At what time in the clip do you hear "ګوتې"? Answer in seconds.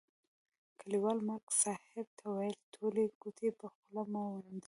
3.21-3.49